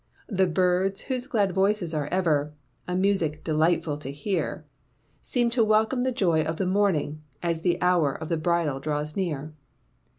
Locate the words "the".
0.29-0.47, 6.01-6.11, 6.57-6.65, 7.61-7.79, 8.27-8.37